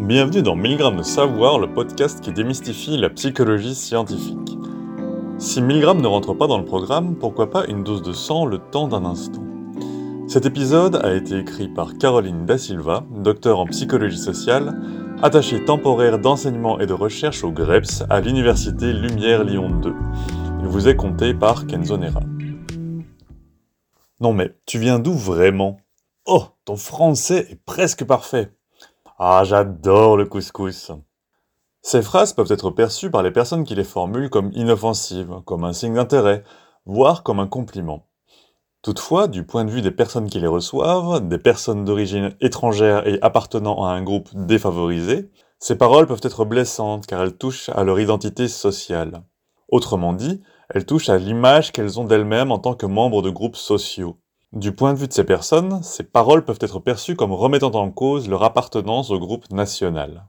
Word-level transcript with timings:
Bienvenue 0.00 0.40
dans 0.40 0.56
1000 0.56 0.78
grammes 0.78 0.96
de 0.96 1.02
savoir, 1.02 1.58
le 1.58 1.74
podcast 1.74 2.22
qui 2.22 2.32
démystifie 2.32 2.96
la 2.96 3.10
psychologie 3.10 3.74
scientifique. 3.74 4.56
Si 5.38 5.60
1000 5.60 5.82
grammes 5.82 6.00
ne 6.00 6.06
rentre 6.06 6.32
pas 6.32 6.46
dans 6.46 6.56
le 6.56 6.64
programme, 6.64 7.16
pourquoi 7.16 7.50
pas 7.50 7.66
une 7.66 7.84
dose 7.84 8.00
de 8.00 8.14
sang 8.14 8.46
le 8.46 8.58
temps 8.58 8.88
d'un 8.88 9.04
instant? 9.04 9.44
Cet 10.26 10.46
épisode 10.46 10.96
a 11.04 11.14
été 11.14 11.38
écrit 11.38 11.68
par 11.68 11.98
Caroline 11.98 12.46
Da 12.46 12.56
Silva, 12.56 13.04
docteur 13.14 13.58
en 13.58 13.66
psychologie 13.66 14.16
sociale, 14.16 14.80
attachée 15.22 15.62
temporaire 15.66 16.18
d'enseignement 16.18 16.80
et 16.80 16.86
de 16.86 16.94
recherche 16.94 17.44
au 17.44 17.52
GREPS 17.52 18.04
à 18.08 18.22
l'université 18.22 18.94
Lumière 18.94 19.44
Lyon 19.44 19.68
2. 19.68 19.94
Il 20.60 20.66
vous 20.66 20.88
est 20.88 20.96
compté 20.96 21.34
par 21.34 21.66
Kenzo 21.66 21.98
Nera. 21.98 22.22
Non 24.18 24.32
mais, 24.32 24.56
tu 24.64 24.78
viens 24.78 24.98
d'où 24.98 25.12
vraiment? 25.12 25.76
Oh, 26.24 26.44
ton 26.64 26.76
français 26.76 27.46
est 27.50 27.62
presque 27.66 28.04
parfait. 28.04 28.50
Ah, 29.22 29.42
j'adore 29.44 30.16
le 30.16 30.24
couscous. 30.24 30.92
Ces 31.82 32.00
phrases 32.00 32.32
peuvent 32.32 32.50
être 32.50 32.70
perçues 32.70 33.10
par 33.10 33.22
les 33.22 33.30
personnes 33.30 33.64
qui 33.64 33.74
les 33.74 33.84
formulent 33.84 34.30
comme 34.30 34.50
inoffensives, 34.54 35.42
comme 35.44 35.64
un 35.64 35.74
signe 35.74 35.92
d'intérêt, 35.92 36.42
voire 36.86 37.22
comme 37.22 37.38
un 37.38 37.46
compliment. 37.46 38.06
Toutefois, 38.80 39.28
du 39.28 39.44
point 39.44 39.66
de 39.66 39.70
vue 39.70 39.82
des 39.82 39.90
personnes 39.90 40.30
qui 40.30 40.40
les 40.40 40.46
reçoivent, 40.46 41.28
des 41.28 41.36
personnes 41.36 41.84
d'origine 41.84 42.34
étrangère 42.40 43.06
et 43.06 43.18
appartenant 43.20 43.84
à 43.84 43.90
un 43.90 44.02
groupe 44.02 44.30
défavorisé, 44.32 45.30
ces 45.58 45.76
paroles 45.76 46.06
peuvent 46.06 46.22
être 46.22 46.46
blessantes 46.46 47.06
car 47.06 47.20
elles 47.20 47.36
touchent 47.36 47.68
à 47.68 47.84
leur 47.84 48.00
identité 48.00 48.48
sociale. 48.48 49.22
Autrement 49.68 50.14
dit, 50.14 50.40
elles 50.70 50.86
touchent 50.86 51.10
à 51.10 51.18
l'image 51.18 51.72
qu'elles 51.72 52.00
ont 52.00 52.04
d'elles-mêmes 52.04 52.52
en 52.52 52.58
tant 52.58 52.72
que 52.72 52.86
membres 52.86 53.20
de 53.20 53.28
groupes 53.28 53.56
sociaux. 53.56 54.16
Du 54.52 54.72
point 54.72 54.94
de 54.94 54.98
vue 54.98 55.06
de 55.06 55.12
ces 55.12 55.22
personnes, 55.22 55.80
ces 55.84 56.02
paroles 56.02 56.44
peuvent 56.44 56.58
être 56.60 56.80
perçues 56.80 57.14
comme 57.14 57.32
remettant 57.32 57.70
en 57.70 57.92
cause 57.92 58.28
leur 58.28 58.42
appartenance 58.42 59.12
au 59.12 59.20
groupe 59.20 59.48
national. 59.52 60.26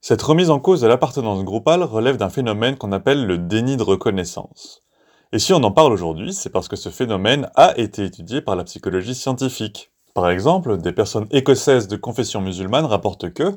Cette 0.00 0.22
remise 0.22 0.48
en 0.48 0.58
cause 0.58 0.80
de 0.80 0.86
l'appartenance 0.86 1.44
groupale 1.44 1.82
relève 1.82 2.16
d'un 2.16 2.30
phénomène 2.30 2.78
qu'on 2.78 2.92
appelle 2.92 3.26
le 3.26 3.36
déni 3.36 3.76
de 3.76 3.82
reconnaissance. 3.82 4.84
Et 5.32 5.38
si 5.38 5.52
on 5.52 5.62
en 5.62 5.70
parle 5.70 5.92
aujourd'hui, 5.92 6.32
c'est 6.32 6.48
parce 6.48 6.66
que 6.66 6.76
ce 6.76 6.88
phénomène 6.88 7.50
a 7.56 7.76
été 7.76 8.04
étudié 8.04 8.40
par 8.40 8.56
la 8.56 8.64
psychologie 8.64 9.14
scientifique. 9.14 9.92
Par 10.14 10.30
exemple, 10.30 10.78
des 10.78 10.92
personnes 10.92 11.28
écossaises 11.30 11.88
de 11.88 11.96
confession 11.96 12.40
musulmane 12.40 12.86
rapportent 12.86 13.34
que, 13.34 13.54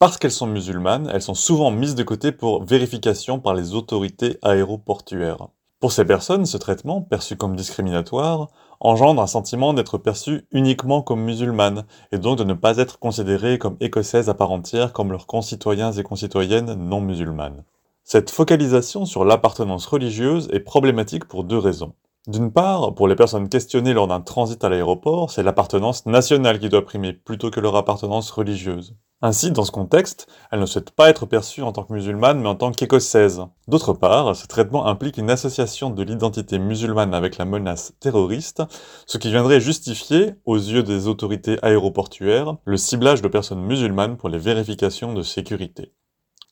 parce 0.00 0.18
qu'elles 0.18 0.32
sont 0.32 0.48
musulmanes, 0.48 1.08
elles 1.14 1.22
sont 1.22 1.34
souvent 1.34 1.70
mises 1.70 1.94
de 1.94 2.02
côté 2.02 2.32
pour 2.32 2.64
vérification 2.64 3.38
par 3.38 3.54
les 3.54 3.74
autorités 3.74 4.38
aéroportuaires. 4.42 5.46
Pour 5.82 5.90
ces 5.90 6.04
personnes, 6.04 6.46
ce 6.46 6.56
traitement, 6.58 7.02
perçu 7.02 7.36
comme 7.36 7.56
discriminatoire, 7.56 8.48
engendre 8.82 9.22
un 9.22 9.26
sentiment 9.26 9.72
d'être 9.72 9.96
perçues 9.96 10.46
uniquement 10.50 11.02
comme 11.02 11.22
musulmanes, 11.22 11.84
et 12.10 12.18
donc 12.18 12.36
de 12.36 12.44
ne 12.44 12.54
pas 12.54 12.76
être 12.78 12.98
considérées 12.98 13.58
comme 13.58 13.76
écossaises 13.80 14.28
à 14.28 14.34
part 14.34 14.50
entière 14.50 14.92
comme 14.92 15.12
leurs 15.12 15.26
concitoyens 15.26 15.92
et 15.92 16.02
concitoyennes 16.02 16.74
non 16.74 17.00
musulmanes. 17.00 17.64
Cette 18.04 18.30
focalisation 18.30 19.04
sur 19.04 19.24
l'appartenance 19.24 19.86
religieuse 19.86 20.48
est 20.52 20.60
problématique 20.60 21.26
pour 21.26 21.44
deux 21.44 21.58
raisons. 21.58 21.94
D'une 22.26 22.52
part, 22.52 22.94
pour 22.94 23.06
les 23.06 23.16
personnes 23.16 23.48
questionnées 23.48 23.94
lors 23.94 24.08
d'un 24.08 24.20
transit 24.20 24.62
à 24.64 24.68
l'aéroport, 24.68 25.30
c'est 25.30 25.42
l'appartenance 25.42 26.06
nationale 26.06 26.58
qui 26.58 26.68
doit 26.68 26.84
primer 26.84 27.12
plutôt 27.12 27.50
que 27.50 27.60
leur 27.60 27.76
appartenance 27.76 28.30
religieuse. 28.30 28.96
Ainsi, 29.24 29.52
dans 29.52 29.64
ce 29.64 29.70
contexte, 29.70 30.26
elles 30.50 30.58
ne 30.58 30.66
souhaitent 30.66 30.90
pas 30.90 31.08
être 31.08 31.26
perçues 31.26 31.62
en 31.62 31.70
tant 31.70 31.84
que 31.84 31.92
musulmanes 31.92 32.40
mais 32.40 32.48
en 32.48 32.56
tant 32.56 32.72
qu'écossaises. 32.72 33.42
D'autre 33.68 33.92
part, 33.92 34.34
ce 34.34 34.48
traitement 34.48 34.86
implique 34.86 35.16
une 35.16 35.30
association 35.30 35.90
de 35.90 36.02
l'identité 36.02 36.58
musulmane 36.58 37.14
avec 37.14 37.38
la 37.38 37.44
menace 37.44 37.92
terroriste, 38.00 38.64
ce 39.06 39.18
qui 39.18 39.30
viendrait 39.30 39.60
justifier, 39.60 40.34
aux 40.44 40.56
yeux 40.56 40.82
des 40.82 41.06
autorités 41.06 41.58
aéroportuaires, 41.62 42.56
le 42.64 42.76
ciblage 42.76 43.22
de 43.22 43.28
personnes 43.28 43.62
musulmanes 43.62 44.16
pour 44.16 44.28
les 44.28 44.38
vérifications 44.38 45.14
de 45.14 45.22
sécurité. 45.22 45.92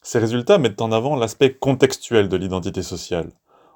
Ces 0.02 0.20
résultats 0.20 0.58
mettent 0.58 0.80
en 0.80 0.92
avant 0.92 1.16
l'aspect 1.16 1.54
contextuel 1.54 2.28
de 2.28 2.36
l'identité 2.36 2.82
sociale. 2.82 3.32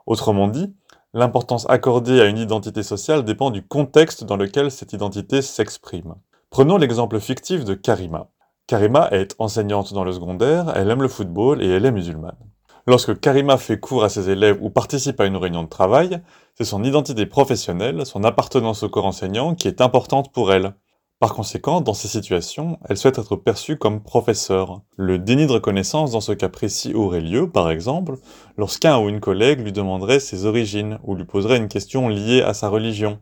Autrement 0.07 0.49
dit, 0.49 0.73
L'importance 1.17 1.65
accordée 1.71 2.21
à 2.21 2.25
une 2.25 2.39
identité 2.39 2.83
sociale 2.83 3.25
dépend 3.25 3.53
du 3.53 3.65
contexte 3.65 4.25
dans 4.25 4.37
lequel 4.37 4.73
cette 4.73 4.93
identité 4.93 5.43
s'exprime. 5.43 6.17
Prenons 6.51 6.77
l'exemple 6.77 7.21
fictif 7.21 7.65
de 7.65 7.75
Karima. 7.75 8.29
Karima 8.67 9.11
est 9.11 9.37
enseignante 9.39 9.93
dans 9.93 10.05
le 10.05 10.13
secondaire, 10.13 10.73
elle 10.75 10.89
aime 10.91 11.03
le 11.03 11.09
football 11.09 11.63
et 11.63 11.69
elle 11.69 11.85
est 11.85 11.93
musulmane. 11.93 12.39
Lorsque 12.87 13.21
Karima 13.21 13.59
fait 13.59 13.79
cours 13.79 14.05
à 14.05 14.09
ses 14.09 14.31
élèves 14.31 14.57
ou 14.63 14.71
participe 14.71 15.21
à 15.21 15.27
une 15.27 15.37
réunion 15.37 15.65
de 15.65 15.69
travail, 15.69 16.23
c'est 16.55 16.65
son 16.65 16.83
identité 16.83 17.27
professionnelle, 17.27 18.07
son 18.07 18.25
appartenance 18.25 18.83
au 18.83 18.89
corps 18.89 19.05
enseignant 19.05 19.55
qui 19.55 19.69
est 19.69 19.83
importante 19.83 20.33
pour 20.33 20.51
elle. 20.51 20.73
Par 21.21 21.35
conséquent, 21.35 21.83
dans 21.83 21.93
ces 21.93 22.09
situations, 22.09 22.79
elle 22.89 22.97
souhaite 22.97 23.19
être 23.19 23.37
perçue 23.37 23.77
comme 23.77 24.03
professeur. 24.03 24.81
Le 24.97 25.19
déni 25.19 25.47
de 25.47 25.53
reconnaissance 25.53 26.13
dans 26.13 26.23
ce 26.23 26.33
cas 26.33 26.49
précis 26.49 26.95
aurait 26.95 27.21
lieu, 27.21 27.51
par 27.51 27.71
exemple, 27.71 28.17
lorsqu'un 28.57 28.99
ou 28.99 29.11
une 29.11 29.21
collègue 29.21 29.61
lui 29.61 29.73
demanderait 29.73 30.21
ses 30.21 30.47
origines 30.47 30.99
ou 31.05 31.15
lui 31.15 31.27
poserait 31.27 31.59
une 31.59 31.69
question 31.69 32.09
liée 32.09 32.41
à 32.41 32.55
sa 32.55 32.71
religion. 32.71 33.19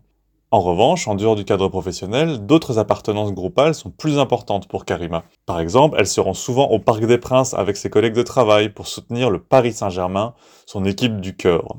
En 0.53 0.61
revanche, 0.61 1.09
en 1.09 1.15
dehors 1.15 1.35
du 1.35 1.47
cadre 1.47 1.69
professionnel, 1.69 2.45
d'autres 2.45 2.79
appartenances 2.79 3.33
groupales 3.33 3.75
sont 3.75 3.91
plus 3.91 4.19
importantes 4.19 4.69
pour 4.69 4.85
Karima. 4.85 5.25
Par 5.47 5.61
exemple, 5.61 5.97
elle 5.99 6.07
se 6.07 6.21
rend 6.21 6.35
souvent 6.35 6.69
au 6.69 6.79
Parc 6.79 7.07
des 7.07 7.17
Princes 7.17 7.55
avec 7.55 7.79
ses 7.79 7.89
collègues 7.89 8.13
de 8.13 8.23
travail 8.23 8.69
pour 8.69 8.87
soutenir 8.87 9.31
le 9.31 9.43
Paris 9.43 9.73
Saint-Germain, 9.73 10.35
son 10.67 10.85
équipe 10.85 11.23
du 11.23 11.35
cœur. 11.35 11.77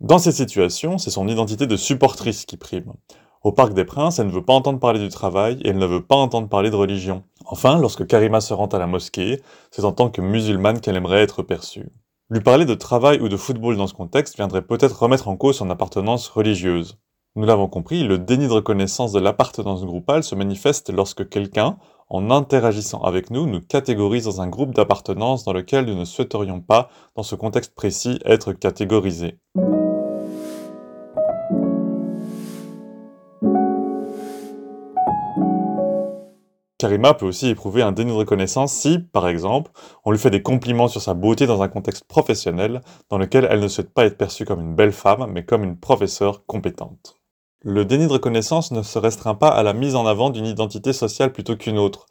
Dans 0.00 0.18
ces 0.18 0.32
situations, 0.32 0.98
c'est 0.98 1.08
son 1.08 1.28
identité 1.28 1.66
de 1.66 1.78
supportrice 1.78 2.44
qui 2.44 2.58
prime. 2.58 2.92
Au 3.42 3.52
Parc 3.52 3.72
des 3.72 3.86
Princes, 3.86 4.18
elle 4.18 4.26
ne 4.26 4.32
veut 4.32 4.44
pas 4.44 4.52
entendre 4.52 4.80
parler 4.80 5.00
du 5.00 5.08
travail 5.08 5.58
et 5.64 5.70
elle 5.70 5.78
ne 5.78 5.86
veut 5.86 6.04
pas 6.04 6.16
entendre 6.16 6.50
parler 6.50 6.68
de 6.68 6.76
religion. 6.76 7.22
Enfin, 7.46 7.78
lorsque 7.78 8.06
Karima 8.06 8.42
se 8.42 8.52
rend 8.52 8.66
à 8.66 8.78
la 8.78 8.86
mosquée, 8.86 9.40
c'est 9.70 9.84
en 9.84 9.92
tant 9.92 10.10
que 10.10 10.20
musulmane 10.20 10.82
qu'elle 10.82 10.96
aimerait 10.96 11.22
être 11.22 11.42
perçue. 11.42 11.88
Lui 12.28 12.42
parler 12.42 12.66
de 12.66 12.74
travail 12.74 13.18
ou 13.20 13.30
de 13.30 13.38
football 13.38 13.78
dans 13.78 13.86
ce 13.86 13.94
contexte 13.94 14.36
viendrait 14.36 14.60
peut-être 14.60 15.00
remettre 15.00 15.28
en 15.28 15.36
cause 15.36 15.56
son 15.56 15.70
appartenance 15.70 16.28
religieuse. 16.28 16.98
Nous 17.36 17.46
l'avons 17.46 17.68
compris, 17.68 18.02
le 18.02 18.18
déni 18.18 18.48
de 18.48 18.52
reconnaissance 18.52 19.12
de 19.12 19.20
l'appartenance 19.20 19.84
groupale 19.84 20.24
se 20.24 20.34
manifeste 20.34 20.90
lorsque 20.92 21.28
quelqu'un, 21.28 21.76
en 22.08 22.28
interagissant 22.28 23.02
avec 23.02 23.30
nous, 23.30 23.46
nous 23.46 23.60
catégorise 23.60 24.24
dans 24.24 24.40
un 24.40 24.48
groupe 24.48 24.74
d'appartenance 24.74 25.44
dans 25.44 25.52
lequel 25.52 25.84
nous 25.84 25.94
ne 25.94 26.04
souhaiterions 26.04 26.60
pas, 26.60 26.90
dans 27.14 27.22
ce 27.22 27.36
contexte 27.36 27.76
précis, 27.76 28.18
être 28.24 28.52
catégorisés. 28.52 29.38
Karima 36.78 37.14
peut 37.14 37.26
aussi 37.26 37.46
éprouver 37.50 37.82
un 37.82 37.92
déni 37.92 38.10
de 38.10 38.16
reconnaissance 38.16 38.72
si, 38.72 38.98
par 38.98 39.28
exemple, 39.28 39.70
on 40.04 40.10
lui 40.10 40.18
fait 40.18 40.30
des 40.30 40.42
compliments 40.42 40.88
sur 40.88 41.00
sa 41.00 41.14
beauté 41.14 41.46
dans 41.46 41.62
un 41.62 41.68
contexte 41.68 42.02
professionnel 42.08 42.80
dans 43.08 43.18
lequel 43.18 43.46
elle 43.48 43.60
ne 43.60 43.68
souhaite 43.68 43.94
pas 43.94 44.06
être 44.06 44.18
perçue 44.18 44.44
comme 44.44 44.60
une 44.60 44.74
belle 44.74 44.90
femme, 44.90 45.30
mais 45.30 45.44
comme 45.44 45.62
une 45.62 45.78
professeure 45.78 46.44
compétente. 46.46 47.19
Le 47.62 47.84
déni 47.84 48.06
de 48.06 48.12
reconnaissance 48.12 48.70
ne 48.70 48.82
se 48.82 48.98
restreint 48.98 49.34
pas 49.34 49.50
à 49.50 49.62
la 49.62 49.74
mise 49.74 49.94
en 49.94 50.06
avant 50.06 50.30
d'une 50.30 50.46
identité 50.46 50.94
sociale 50.94 51.30
plutôt 51.30 51.56
qu'une 51.56 51.76
autre. 51.76 52.06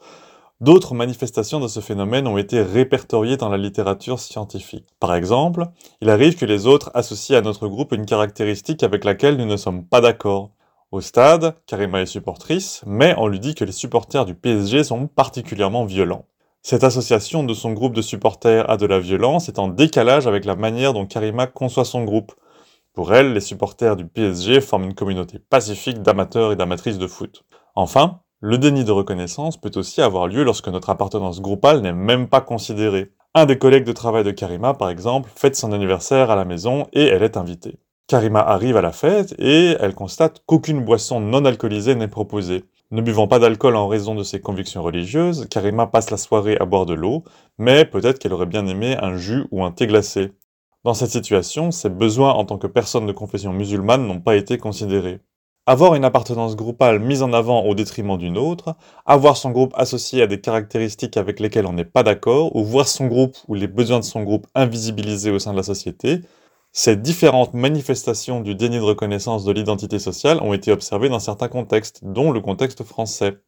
D'autres 0.62 0.94
manifestations 0.94 1.60
de 1.60 1.68
ce 1.68 1.80
phénomène 1.80 2.28
ont 2.28 2.38
été 2.38 2.62
répertoriées 2.62 3.36
dans 3.36 3.50
la 3.50 3.58
littérature 3.58 4.20
scientifique. 4.20 4.86
Par 5.00 5.16
exemple, 5.16 5.66
il 6.02 6.12
arrive 6.12 6.36
que 6.36 6.46
les 6.46 6.68
autres 6.68 6.92
associent 6.94 7.40
à 7.40 7.42
notre 7.42 7.68
groupe 7.68 7.94
une 7.94 8.06
caractéristique 8.06 8.84
avec 8.84 9.04
laquelle 9.04 9.38
nous 9.38 9.48
ne 9.48 9.58
sommes 9.58 9.86
pas 9.86 10.02
d'accord. 10.02 10.52
Au 10.92 11.02
stade, 11.02 11.56
Karima 11.66 12.02
est 12.02 12.06
supportrice, 12.06 12.84
mais 12.86 13.16
on 13.18 13.26
lui 13.26 13.40
dit 13.40 13.56
que 13.56 13.66
les 13.66 13.72
supporters 13.72 14.26
du 14.26 14.36
PSG 14.36 14.84
sont 14.84 15.08
particulièrement 15.08 15.86
violents. 15.86 16.26
Cette 16.62 16.84
association 16.84 17.44
de 17.44 17.56
son 17.56 17.72
groupe 17.72 17.96
de 17.96 18.04
supporters 18.04 18.70
à 18.70 18.78
de 18.78 18.86
la 18.86 19.00
violence 19.00 19.50
est 19.50 19.58
en 19.58 19.70
décalage 19.70 20.28
avec 20.28 20.46
la 20.46 20.56
manière 20.56 20.94
dont 20.94 21.08
Karima 21.08 21.48
conçoit 21.48 21.86
son 21.86 22.04
groupe. 22.04 22.34
Pour 23.00 23.14
elle, 23.14 23.32
les 23.32 23.40
supporters 23.40 23.96
du 23.96 24.06
PSG 24.06 24.60
forment 24.60 24.84
une 24.84 24.94
communauté 24.94 25.40
pacifique 25.40 26.02
d'amateurs 26.02 26.52
et 26.52 26.58
d'amatrices 26.58 26.98
de 26.98 27.08
foot. 27.08 27.46
Enfin, 27.74 28.20
le 28.42 28.58
déni 28.58 28.84
de 28.84 28.92
reconnaissance 28.92 29.56
peut 29.56 29.72
aussi 29.76 30.02
avoir 30.02 30.28
lieu 30.28 30.44
lorsque 30.44 30.68
notre 30.68 30.90
appartenance 30.90 31.40
groupale 31.40 31.80
n'est 31.80 31.94
même 31.94 32.28
pas 32.28 32.42
considérée. 32.42 33.13
Un 33.34 33.46
des 33.46 33.57
collègues 33.57 33.86
de 33.86 33.94
travail 33.94 34.25
de 34.25 34.31
Karima, 34.31 34.74
par 34.74 34.90
exemple, 34.90 35.30
fête 35.34 35.56
son 35.56 35.72
anniversaire 35.72 36.30
à 36.30 36.36
la 36.36 36.44
maison 36.44 36.88
et 36.92 37.06
elle 37.06 37.24
est 37.24 37.38
invitée. 37.38 37.80
Karima 38.07 38.42
arrive 38.42 38.75
à 38.75 38.81
la 38.81 38.92
fête 38.92 39.34
et 39.40 39.78
elle 39.80 39.96
constate 39.96 40.44
qu'aucune 40.46 40.84
boisson 40.84 41.22
non 41.22 41.46
alcoolisée 41.46 41.96
n'est 41.96 42.10
proposée. 42.10 42.66
Ne 42.92 43.01
buvant 43.01 43.30
pas 43.30 43.40
d'alcool 43.40 43.78
en 43.78 43.88
raison 43.88 44.13
de 44.13 44.24
ses 44.24 44.42
convictions 44.42 44.84
religieuses, 44.84 45.48
Karima 45.50 45.88
passe 45.88 46.12
la 46.12 46.18
soirée 46.18 46.57
à 46.60 46.66
boire 46.66 46.86
de 46.86 46.96
l'eau, 46.96 47.24
mais 47.57 47.86
peut-être 47.86 48.19
qu'elle 48.19 48.34
aurait 48.34 48.46
bien 48.46 48.68
aimé 48.68 48.98
un 49.00 49.16
jus 49.16 49.46
ou 49.51 49.63
un 49.63 49.72
thé 49.72 49.88
glacé. 49.88 50.34
Dans 50.86 50.94
cette 50.94 51.12
situation, 51.12 51.72
ses 51.72 51.90
besoins 51.90 52.31
en 52.31 52.46
tant 52.46 52.58
que 52.58 52.68
personne 52.68 53.06
de 53.06 53.12
confession 53.12 53.52
musulmane 53.52 54.08
n'ont 54.08 54.22
pas 54.22 54.38
été 54.38 54.58
considérés. 54.58 55.20
Avoir 55.66 55.94
une 55.94 56.06
appartenance 56.06 56.56
groupale 56.56 57.00
mise 57.00 57.22
en 57.22 57.34
avant 57.34 57.64
au 57.64 57.76
détriment 57.76 58.18
d'une 58.18 58.38
autre, 58.38 58.76
avoir 59.06 59.36
son 59.36 59.52
groupe 59.52 59.74
associé 59.76 60.22
à 60.22 60.28
des 60.28 60.40
caractéristiques 60.40 61.18
avec 61.18 61.42
lesquelles 61.42 61.68
on 61.68 61.74
n'est 61.74 61.84
pas 61.84 62.04
d'accord, 62.04 62.56
ou 62.56 62.64
voir 62.64 62.88
son 62.88 63.08
groupe 63.08 63.36
ou 63.50 63.56
les 63.56 63.68
besoins 63.68 64.00
de 64.00 64.06
son 64.06 64.24
groupe 64.24 64.48
invisibilisés 64.56 65.31
au 65.31 65.38
sein 65.38 65.52
de 65.52 65.58
la 65.58 65.64
société, 65.64 66.22
ces 66.72 66.96
différentes 66.96 67.54
manifestations 67.54 68.40
du 68.40 68.56
déni 68.56 68.78
de 68.78 68.84
reconnaissance 68.84 69.44
de 69.44 69.52
l'identité 69.52 70.00
sociale 70.00 70.40
ont 70.42 70.54
été 70.54 70.72
observées 70.72 71.10
dans 71.10 71.20
certains 71.20 71.50
contextes, 71.50 72.00
dont 72.04 72.32
le 72.32 72.40
contexte 72.40 72.84
français. 72.84 73.40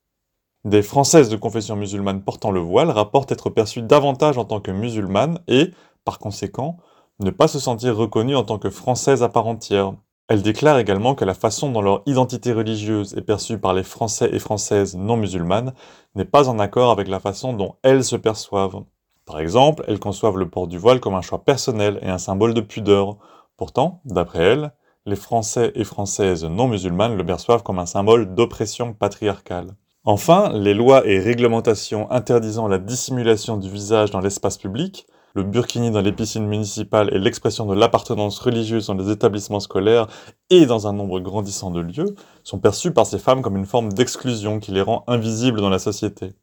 Des 0.66 0.81
Françaises 0.81 1.30
de 1.30 1.38
confession 1.38 1.75
musulmane 1.75 2.24
portant 2.24 2.51
le 2.51 2.60
voile 2.60 2.89
rapportent 2.89 3.31
être 3.31 3.50
perçues 3.50 3.84
davantage 3.84 4.38
en 4.38 4.45
tant 4.45 4.60
que 4.60 4.72
musulmanes 4.72 5.39
et, 5.48 5.72
par 6.04 6.19
conséquent, 6.19 6.77
ne 7.21 7.31
pas 7.31 7.47
se 7.47 7.59
sentir 7.59 7.95
reconnues 7.95 8.35
en 8.35 8.44
tant 8.44 8.57
que 8.57 8.69
Françaises 8.69 9.23
à 9.23 9.29
part 9.29 9.47
entière. 9.47 9.94
Elles 10.27 10.41
déclarent 10.41 10.79
également 10.79 11.13
que 11.13 11.25
la 11.25 11.33
façon 11.33 11.71
dont 11.71 11.81
leur 11.81 12.03
identité 12.06 12.53
religieuse 12.53 13.13
est 13.15 13.21
perçue 13.21 13.59
par 13.59 13.73
les 13.73 13.83
Français 13.83 14.29
et 14.31 14.39
Françaises 14.39 14.95
non 14.95 15.18
musulmanes 15.18 15.73
n'est 16.15 16.25
pas 16.25 16.50
en 16.50 16.57
accord 16.57 16.89
avec 16.91 17.07
la 17.07 17.19
façon 17.19 17.53
dont 17.53 17.75
elles 17.83 18.03
se 18.03 18.15
perçoivent. 18.15 18.83
Par 19.25 19.39
exemple, 19.39 19.83
elles 19.88 20.00
conçoivent 20.00 20.38
le 20.38 20.50
port 20.50 20.68
du 20.68 20.77
voile 20.77 21.00
comme 21.00 21.15
un 21.15 21.21
choix 21.21 21.44
personnel 21.44 22.00
et 22.01 22.09
un 22.09 22.18
symbole 22.18 22.53
de 22.53 22.62
pudeur. 22.62 23.18
Pourtant, 23.57 24.01
d'après 24.06 24.44
elles, 24.44 24.74
les 25.06 25.15
Français 25.15 25.71
et 25.75 25.83
Françaises 25.83 26.45
non 26.45 26.67
musulmanes 26.67 27.17
le 27.17 27.25
perçoivent 27.25 27.63
comme 27.63 27.79
un 27.79 27.85
symbole 27.85 28.33
d'oppression 28.33 28.94
patriarcale. 28.94 29.75
Enfin, 30.03 30.51
les 30.53 30.74
lois 30.74 31.06
et 31.06 31.19
réglementations 31.19 32.09
interdisant 32.09 32.67
la 32.67 32.79
dissimulation 32.79 33.57
du 33.57 33.69
visage 33.69 34.12
dans 34.12 34.19
l'espace 34.19 34.57
public, 34.57 35.06
le 35.33 35.44
burkini 35.44 35.92
dans 35.92 36.01
les 36.01 36.12
piscines 36.12 36.48
municipales 36.48 37.13
et 37.13 37.19
l'expression 37.19 37.66
de 37.66 37.75
l'appartenance 37.75 38.39
religieuse 38.39 38.88
dans 38.88 38.95
les 38.95 39.12
établissements 39.12 39.60
scolaires 39.60 40.07
et 40.50 40.66
dans 40.66 40.88
un 40.88 40.94
nombre 40.94 41.19
grandissant 41.19 41.72
de 41.72 41.81
lieux, 41.81 42.16
sont 42.44 42.60
perçus 42.60 42.92
par 42.92 43.06
ces 43.06 43.19
femmes 43.19 43.42
comme 43.42 43.57
une 43.57 43.66
forme 43.66 43.92
d'exclusion 43.94 44.60
qui 44.60 44.72
les 44.72 44.81
rend 44.81 45.04
invisibles 45.07 45.62
dans 45.62 45.69
la 45.69 45.80
société. 45.80 46.33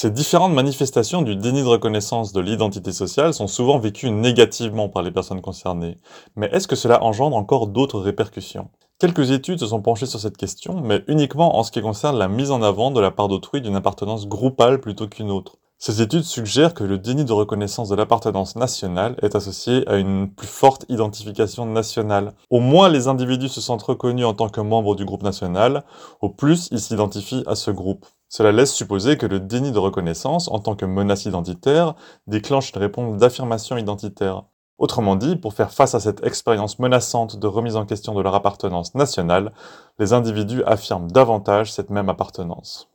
Ces 0.00 0.12
différentes 0.12 0.54
manifestations 0.54 1.22
du 1.22 1.34
déni 1.34 1.62
de 1.62 1.66
reconnaissance 1.66 2.32
de 2.32 2.40
l'identité 2.40 2.92
sociale 2.92 3.34
sont 3.34 3.48
souvent 3.48 3.80
vécues 3.80 4.12
négativement 4.12 4.88
par 4.88 5.02
les 5.02 5.10
personnes 5.10 5.40
concernées. 5.40 5.96
Mais 6.36 6.48
est-ce 6.52 6.68
que 6.68 6.76
cela 6.76 7.02
engendre 7.02 7.34
encore 7.34 7.66
d'autres 7.66 7.98
répercussions? 7.98 8.70
Quelques 9.00 9.30
études 9.30 9.60
se 9.60 9.68
sont 9.68 9.80
penchées 9.80 10.06
sur 10.06 10.18
cette 10.18 10.36
question, 10.36 10.80
mais 10.80 11.04
uniquement 11.06 11.56
en 11.56 11.62
ce 11.62 11.70
qui 11.70 11.80
concerne 11.80 12.18
la 12.18 12.26
mise 12.26 12.50
en 12.50 12.62
avant 12.62 12.90
de 12.90 13.00
la 13.00 13.12
part 13.12 13.28
d'autrui 13.28 13.60
d'une 13.60 13.76
appartenance 13.76 14.26
groupale 14.26 14.80
plutôt 14.80 15.06
qu'une 15.06 15.30
autre. 15.30 15.58
Ces 15.78 16.02
études 16.02 16.24
suggèrent 16.24 16.74
que 16.74 16.82
le 16.82 16.98
déni 16.98 17.24
de 17.24 17.32
reconnaissance 17.32 17.88
de 17.88 17.94
l'appartenance 17.94 18.56
nationale 18.56 19.14
est 19.22 19.36
associé 19.36 19.88
à 19.88 19.98
une 19.98 20.28
plus 20.28 20.48
forte 20.48 20.84
identification 20.88 21.64
nationale. 21.64 22.34
Au 22.50 22.58
moins 22.58 22.88
les 22.88 23.06
individus 23.06 23.50
se 23.50 23.60
sentent 23.60 23.84
reconnus 23.84 24.26
en 24.26 24.34
tant 24.34 24.48
que 24.48 24.60
membres 24.60 24.96
du 24.96 25.04
groupe 25.04 25.22
national, 25.22 25.84
au 26.20 26.28
plus 26.28 26.66
ils 26.72 26.80
s'identifient 26.80 27.44
à 27.46 27.54
ce 27.54 27.70
groupe. 27.70 28.04
Cela 28.28 28.50
laisse 28.50 28.74
supposer 28.74 29.16
que 29.16 29.26
le 29.26 29.38
déni 29.38 29.70
de 29.70 29.78
reconnaissance, 29.78 30.48
en 30.48 30.58
tant 30.58 30.74
que 30.74 30.86
menace 30.86 31.24
identitaire, 31.24 31.94
déclenche 32.26 32.72
une 32.74 32.80
réponse 32.80 33.16
d'affirmation 33.16 33.76
identitaire. 33.76 34.42
Autrement 34.78 35.16
dit, 35.16 35.36
pour 35.36 35.54
faire 35.54 35.72
face 35.72 35.94
à 35.94 36.00
cette 36.00 36.24
expérience 36.24 36.78
menaçante 36.78 37.36
de 37.36 37.46
remise 37.46 37.76
en 37.76 37.84
question 37.84 38.14
de 38.14 38.22
leur 38.22 38.34
appartenance 38.34 38.94
nationale, 38.94 39.52
les 39.98 40.12
individus 40.12 40.62
affirment 40.64 41.10
davantage 41.10 41.72
cette 41.72 41.90
même 41.90 42.08
appartenance. 42.08 42.88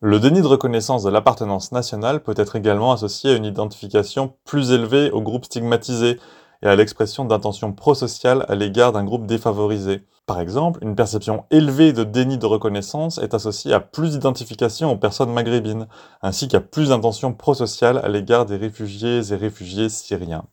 Le 0.00 0.18
déni 0.18 0.40
de 0.40 0.46
reconnaissance 0.46 1.02
de 1.02 1.10
l'appartenance 1.10 1.72
nationale 1.72 2.22
peut 2.22 2.34
être 2.36 2.56
également 2.56 2.92
associé 2.92 3.32
à 3.32 3.36
une 3.36 3.44
identification 3.44 4.32
plus 4.44 4.70
élevée 4.70 5.10
au 5.10 5.20
groupe 5.20 5.44
stigmatisé, 5.44 6.18
et 6.62 6.66
à 6.66 6.76
l'expression 6.76 7.24
d'intentions 7.24 7.72
prosociales 7.72 8.44
à 8.48 8.54
l'égard 8.54 8.92
d'un 8.92 9.04
groupe 9.04 9.26
défavorisé. 9.26 10.02
Par 10.26 10.40
exemple, 10.40 10.78
une 10.82 10.94
perception 10.94 11.44
élevée 11.50 11.92
de 11.92 12.04
déni 12.04 12.38
de 12.38 12.46
reconnaissance 12.46 13.18
est 13.18 13.34
associée 13.34 13.72
à 13.72 13.80
plus 13.80 14.12
d'identification 14.12 14.92
aux 14.92 14.96
personnes 14.96 15.32
maghrébines, 15.32 15.86
ainsi 16.22 16.48
qu'à 16.48 16.60
plus 16.60 16.90
d'intentions 16.90 17.32
prosociales 17.32 17.98
à 17.98 18.08
l'égard 18.08 18.46
des 18.46 18.56
réfugiés 18.56 19.32
et 19.32 19.36
réfugiés 19.36 19.88
syriens. 19.88 20.44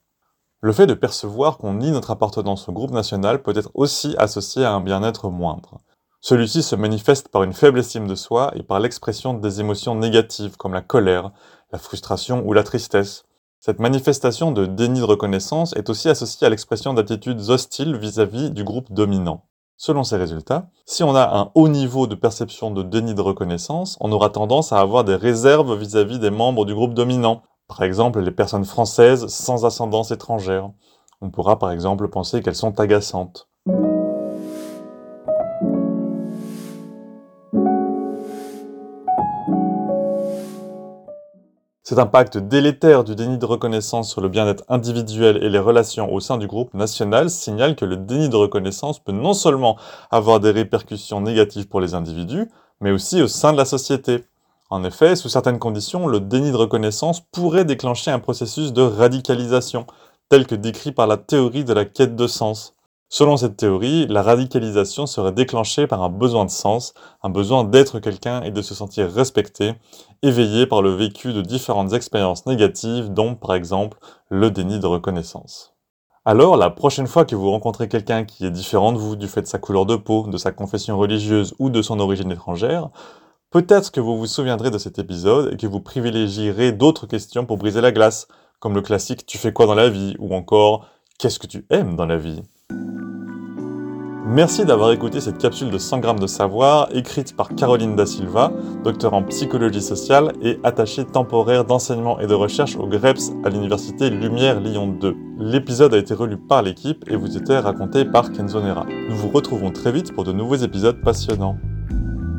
Le 0.68 0.74
fait 0.74 0.86
de 0.86 0.94
percevoir 0.94 1.58
qu'on 1.58 1.76
nie 1.76 1.92
notre 1.92 2.12
appartenance 2.12 2.68
au 2.68 2.74
groupe 2.74 2.92
national 2.92 3.42
peut 3.42 3.54
être 3.56 3.72
aussi 3.74 4.16
associé 4.18 4.66
à 4.66 4.74
un 4.74 4.82
bien-être 4.82 5.30
moindre. 5.30 5.78
Celui-ci 6.20 6.62
se 6.62 6.76
manifeste 6.76 7.30
par 7.30 7.44
une 7.44 7.54
faible 7.54 7.80
estime 7.80 8.06
de 8.06 8.16
soi 8.16 8.52
et 8.54 8.64
par 8.64 8.82
l'expression 8.82 9.34
des 9.34 9.62
émotions 9.62 9.96
négatives 9.96 10.58
comme 10.58 10.74
la 10.74 10.82
colère, 10.82 11.32
la 11.72 11.80
frustration 11.80 12.46
ou 12.46 12.52
la 12.52 12.64
tristesse, 12.64 13.24
cette 13.62 13.80
manifestation 13.80 14.52
de 14.52 14.66
déni 14.66 15.00
de 15.00 15.06
reconnaissance 15.06 15.74
est 15.78 15.90
aussi 15.90 16.10
associée 16.10 16.46
à 16.46 16.50
l'expression 16.50 16.94
d'attitudes 16.94 17.50
hostiles 17.50 17.96
vis-à-vis 17.96 18.52
du 18.52 18.66
groupe 18.66 18.92
dominant. 18.92 19.46
Selon 19.78 20.04
ces 20.04 20.18
résultats, 20.18 20.68
si 20.86 21.02
on 21.02 21.16
a 21.16 21.40
un 21.40 21.50
haut 21.56 21.70
niveau 21.70 22.08
de 22.08 22.16
perception 22.16 22.72
de 22.72 22.84
déni 22.84 23.14
de 23.14 23.22
reconnaissance, 23.22 23.96
on 24.02 24.12
aura 24.12 24.32
tendance 24.32 24.74
à 24.74 24.82
avoir 24.82 25.06
des 25.06 25.16
réserves 25.16 25.80
vis-à-vis 25.80 26.20
des 26.20 26.30
membres 26.30 26.66
du 26.66 26.76
groupe 26.76 26.94
dominant, 26.94 27.42
par 27.68 27.84
exemple 27.84 28.22
les 28.22 28.32
personnes 28.32 28.66
françaises 28.66 29.28
sans 29.28 29.66
ascendance 29.66 30.12
étrangère. 30.12 30.72
On 31.22 31.30
pourra 31.30 31.60
par 31.60 31.72
exemple 31.72 32.08
penser 32.08 32.42
qu'elles 32.42 32.56
sont 32.56 32.80
agaçantes. 32.80 33.50
Cet 41.84 42.00
impact 42.00 42.38
délétère 42.38 43.06
du 43.06 43.16
déni 43.16 43.38
de 43.38 43.46
reconnaissance 43.46 44.12
sur 44.12 44.20
le 44.20 44.28
bien-être 44.28 44.66
individuel 44.68 45.42
et 45.42 45.50
les 45.50 45.60
relations 45.60 46.14
au 46.14 46.20
sein 46.20 46.38
du 46.38 46.46
groupe 46.46 46.74
national 46.74 47.30
signale 47.30 47.78
que 47.78 47.86
le 47.86 47.96
déni 47.96 48.28
de 48.28 48.36
reconnaissance 48.36 49.00
peut 49.00 49.14
non 49.14 49.34
seulement 49.34 49.78
avoir 50.12 50.42
des 50.42 50.52
répercussions 50.52 51.22
négatives 51.22 51.70
pour 51.70 51.80
les 51.80 51.94
individus, 51.94 52.52
mais 52.82 52.92
aussi 52.92 53.22
au 53.22 53.28
sein 53.28 53.54
de 53.54 53.58
la 53.58 53.64
société. 53.64 54.26
En 54.70 54.84
effet, 54.84 55.16
sous 55.16 55.30
certaines 55.30 55.60
conditions, 55.60 56.08
le 56.08 56.20
déni 56.20 56.52
de 56.52 56.58
reconnaissance 56.58 57.22
pourrait 57.22 57.64
déclencher 57.64 58.12
un 58.12 58.20
processus 58.20 58.74
de 58.74 58.82
radicalisation, 58.82 59.86
tel 60.30 60.46
que 60.46 60.56
décrit 60.56 60.92
par 60.92 61.08
la 61.08 61.16
théorie 61.16 61.64
de 61.64 61.72
la 61.72 61.86
quête 61.86 62.18
de 62.18 62.28
sens. 62.28 62.74
Selon 63.08 63.38
cette 63.38 63.56
théorie, 63.56 64.06
la 64.08 64.22
radicalisation 64.22 65.06
serait 65.06 65.32
déclenchée 65.32 65.88
par 65.88 66.04
un 66.04 66.10
besoin 66.10 66.44
de 66.44 66.50
sens, 66.50 66.94
un 67.24 67.30
besoin 67.30 67.64
d'être 67.64 68.00
quelqu'un 68.02 68.42
et 68.42 68.52
de 68.52 68.62
se 68.62 68.76
sentir 68.76 69.10
respecté, 69.10 69.76
éveillé 70.22 70.68
par 70.68 70.82
le 70.82 70.94
vécu 70.94 71.32
de 71.32 71.42
différentes 71.42 71.94
expériences 71.94 72.46
négatives, 72.46 73.14
dont 73.14 73.36
par 73.36 73.56
exemple 73.56 73.98
le 74.30 74.52
déni 74.52 74.82
de 74.82 74.88
reconnaissance. 74.88 75.74
Alors, 76.26 76.58
la 76.58 76.70
prochaine 76.70 77.08
fois 77.08 77.24
que 77.24 77.38
vous 77.38 77.52
rencontrez 77.52 77.88
quelqu'un 77.88 78.26
qui 78.26 78.46
est 78.46 78.52
différent 78.52 78.92
de 78.92 78.98
vous 78.98 79.16
du 79.16 79.30
fait 79.30 79.44
de 79.44 79.48
sa 79.48 79.60
couleur 79.60 79.86
de 79.86 79.96
peau, 79.96 80.28
de 80.28 80.38
sa 80.38 80.52
confession 80.52 80.98
religieuse 80.98 81.56
ou 81.58 81.70
de 81.70 81.82
son 81.82 82.02
origine 82.02 82.34
étrangère, 82.34 82.90
peut-être 83.52 83.92
que 83.92 84.00
vous 84.00 84.18
vous 84.18 84.28
souviendrez 84.28 84.72
de 84.72 84.78
cet 84.78 85.00
épisode 85.00 85.54
et 85.54 85.58
que 85.58 85.68
vous 85.68 85.80
privilégierez 85.82 86.72
d'autres 86.72 87.08
questions 87.08 87.46
pour 87.46 87.58
briser 87.58 87.82
la 87.82 87.92
glace, 87.92 88.28
comme 88.60 88.76
le 88.76 88.82
classique 88.82 89.26
Tu 89.26 89.38
fais 89.38 89.54
quoi 89.54 89.66
dans 89.66 89.76
la 89.76 89.90
vie? 89.90 90.16
ou 90.20 90.34
encore 90.36 90.88
Qu'est-ce 91.20 91.40
que 91.40 91.48
tu 91.48 91.66
aimes 91.70 91.96
dans 91.96 92.06
la 92.06 92.18
vie? 92.18 92.44
Merci 94.30 94.66
d'avoir 94.66 94.92
écouté 94.92 95.22
cette 95.22 95.38
capsule 95.38 95.72
de 95.72 95.78
100 95.78 96.00
grammes 96.00 96.20
de 96.20 96.28
savoir 96.28 96.90
écrite 96.94 97.36
par 97.36 97.56
Caroline 97.56 97.96
Da 97.96 98.06
Silva, 98.06 98.52
docteur 98.84 99.14
en 99.14 99.24
psychologie 99.24 99.82
sociale 99.82 100.34
et 100.42 100.60
attachée 100.64 101.06
temporaire 101.06 101.64
d'enseignement 101.64 102.20
et 102.20 102.28
de 102.28 102.34
recherche 102.34 102.76
au 102.76 102.88
GREPS 102.88 103.32
à 103.46 103.50
l'université 103.50 104.10
Lumière 104.10 104.60
Lyon 104.60 104.88
2. 105.00 105.16
L'épisode 105.40 105.94
a 105.94 105.98
été 105.98 106.14
relu 106.14 106.38
par 106.38 106.62
l'équipe 106.62 107.06
et 107.10 107.16
vous 107.16 107.38
était 107.38 107.58
raconté 107.58 108.04
par 108.04 108.34
Kenzo 108.34 108.62
Nera. 108.62 108.86
Nous 109.10 109.16
vous 109.16 109.30
retrouvons 109.30 109.72
très 109.72 109.94
vite 109.94 110.14
pour 110.14 110.26
de 110.26 110.34
nouveaux 110.34 110.56
épisodes 110.56 111.02
passionnants. 111.02 111.58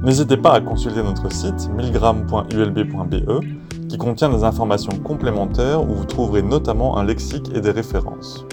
N'hésitez 0.02 0.36
pas 0.36 0.52
à 0.52 0.60
consulter 0.60 1.02
notre 1.02 1.32
site 1.32 1.68
1000g.ulb.be 1.76 3.88
qui 3.88 3.98
contient 3.98 4.28
des 4.28 4.44
informations 4.44 4.96
complémentaires 4.98 5.82
où 5.82 5.94
vous 5.94 6.04
trouverez 6.04 6.42
notamment 6.42 6.98
un 6.98 7.04
lexique 7.04 7.50
et 7.54 7.60
des 7.60 7.72
références. 7.72 8.44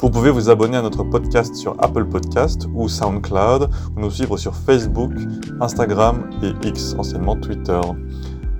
Vous 0.00 0.10
pouvez 0.10 0.30
vous 0.30 0.48
abonner 0.48 0.78
à 0.78 0.82
notre 0.82 1.04
podcast 1.04 1.54
sur 1.54 1.76
Apple 1.78 2.06
Podcast 2.06 2.66
ou 2.74 2.88
SoundCloud, 2.88 3.68
ou 3.96 4.00
nous 4.00 4.10
suivre 4.10 4.38
sur 4.38 4.54
Facebook, 4.54 5.12
Instagram 5.60 6.30
et 6.42 6.66
X, 6.66 6.96
anciennement 6.98 7.36
Twitter. 7.36 7.80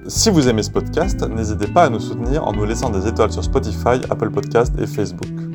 Si 0.07 0.29
vous 0.29 0.49
aimez 0.49 0.63
ce 0.63 0.71
podcast, 0.71 1.27
n'hésitez 1.27 1.67
pas 1.67 1.85
à 1.85 1.89
nous 1.89 2.01
soutenir 2.01 2.47
en 2.47 2.53
nous 2.53 2.65
laissant 2.65 2.91
des 2.91 3.09
étoiles 3.09 3.33
sur 3.33 3.43
Spotify, 3.43 4.01
Apple 4.11 4.31
Podcast 4.31 4.75
et 4.79 4.87
Facebook. 4.87 5.50